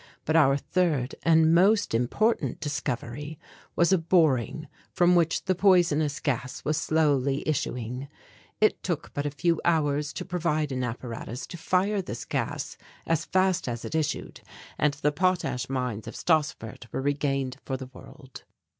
But 0.25 0.35
our 0.35 0.57
third 0.57 1.13
and 1.21 1.53
most 1.53 1.93
important 1.93 2.59
discovery 2.59 3.37
was 3.75 3.93
a 3.93 3.99
boring 3.99 4.67
from 4.91 5.13
which 5.13 5.43
the 5.45 5.53
poisonous 5.53 6.19
gas 6.19 6.65
was 6.65 6.75
slowly 6.77 7.47
issuing. 7.47 8.07
It 8.59 8.81
took 8.81 9.13
but 9.13 9.27
a 9.27 9.29
few 9.29 9.61
hours 9.63 10.11
to 10.13 10.25
provide 10.25 10.71
an 10.71 10.83
apparatus 10.83 11.45
to 11.45 11.55
fire 11.59 12.01
this 12.01 12.25
gas 12.25 12.79
as 13.05 13.25
fast 13.25 13.67
as 13.67 13.85
it 13.85 13.93
issued, 13.93 14.41
and 14.79 14.95
the 14.95 15.11
potash 15.11 15.69
mines 15.69 16.07
of 16.07 16.15
Stassfurt 16.15 16.91
were 16.91 17.03
regained 17.03 17.57
for 17.63 17.77
the 17.77 17.91
world. 17.93 18.43